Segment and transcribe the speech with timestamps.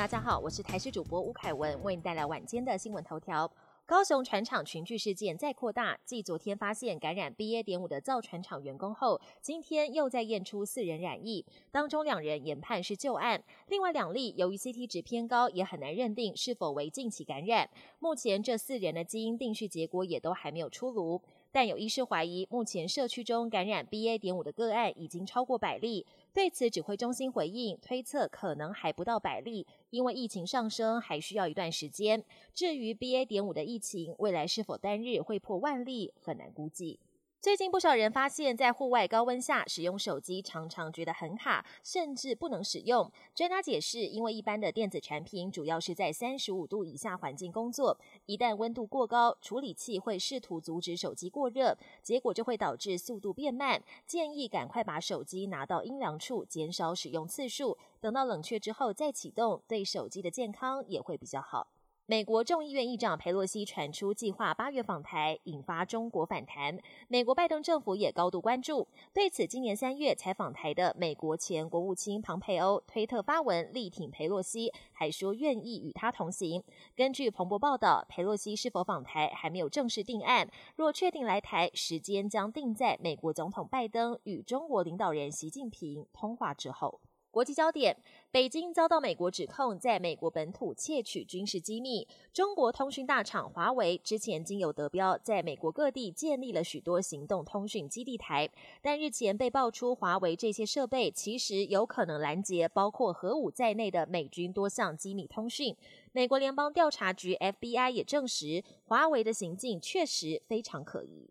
[0.00, 3.52] 大家好，我是台视主播吴凯文，为您带来晚间的新闻头条。
[3.84, 7.62] 高雄船厂群聚事件再扩大，继昨天发现感染 BA.
[7.62, 17.68] 点五的造船厂员工后，今天又再验出四人染疫，当中两人研判是旧案，另外两例由于 CT 值偏高，也很难认定是否为近期感染。
[17.98, 21.20] 目前这四人的基因定序结果也都还没有出炉。
[21.52, 24.16] 但有医师怀疑，目前社区中感染 BA.
[24.16, 26.06] 点五的个案已经超过百例。
[26.32, 32.24] 对此，指挥中心回应，推测可能还不到百例，因为疫情上升还需要一段时间。
[32.54, 33.24] 至于 BA.
[33.26, 37.00] 点五的疫情，未来是否单日会破万例，很难估计。
[37.42, 43.10] 最近不少人发现，在户外高温下使用手机，常常觉得很卡，甚至不能使用。
[43.34, 53.82] 专家解释，因为一般的电子产品主要是在三十五度以下环境工作，一旦温度过高，处理器会试图阻止手机过热，结果就会导致速度变慢。
[54.06, 61.68] 建议赶快把手机拿到阴凉处，减少使用次数，等到冷却之后再启动，对手机的健康也会比较好。
[62.10, 66.76] 美国众议院议长佩洛西传出计划八月访台，引发中国反弹。
[67.06, 68.88] 美国拜登政府也高度关注。
[69.14, 76.60] 对此，今年三月才访台的美国前国务卿庞佩欧推特发文力挺佩洛西，还说愿意与他同行。
[76.96, 80.50] 根据彭博报道，佩洛西是否访台还没有正式定案。
[80.74, 87.00] 若确定来台，时间将定在美国总统拜登与中国领导人习近平通话之后。
[87.32, 87.96] 国际焦点：
[88.32, 92.06] 北京遭到美国指控在美国本土窃取军事机密。
[92.32, 98.50] 中国通讯大厂华为之前经有德标，在美国各地建立了许多行动通讯基地台，
[98.82, 105.76] 但日前被爆出华为这些设备其实有可能拦截包括核武在内的美军多项机密通讯。
[106.10, 111.30] 美国联邦调查局 FBI 也证实，华为的行径确实非常可疑。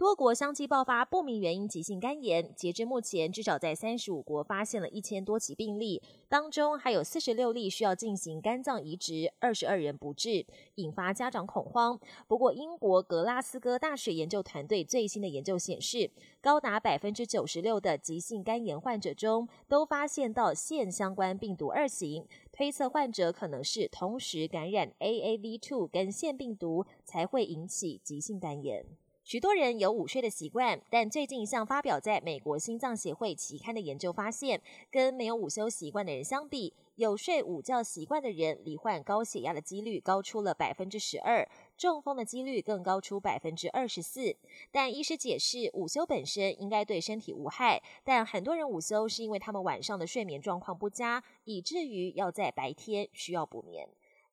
[0.00, 12.00] 多国相继爆发不明原因急性肝炎，截至目前，至少在三十五国发现了一千多起病例，当中还有四十六例需要进行肝脏移植，二十二人不治，引发家长恐慌。
[12.26, 16.10] 不过，英国格拉斯哥大学研究团队最新的研究显示，
[16.40, 28.86] 高达百分之九十六的急性肝炎患者中都发现到腺相关病毒二型，推测患者可能是同时感染 AAV2 跟腺病毒，才会引起急性肝炎。
[29.30, 34.60] 许多人有午睡的习惯，但最近一项发表在美国心脏协会期刊的研究发现，
[34.90, 44.34] 跟没有午休习惯的人相比，有睡午觉习惯的人罹患高血压的几率高出了百分之十二，中风的几率更高出百分之二十四。
[44.72, 53.88] 但医师解释，午休本身应该对身体无害，但很多人午休是因为他们晚上的睡眠状况不佳，以至于要在白天需要补眠。